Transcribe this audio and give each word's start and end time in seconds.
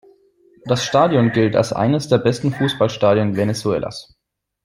Das 0.65 0.83
Stadion 0.83 1.31
gilt 1.31 1.55
als 1.55 1.73
eines 1.73 2.07
der 2.07 2.17
besten 2.17 2.51
Fußballstadien 2.51 3.35
Venezuelas. 3.35 4.15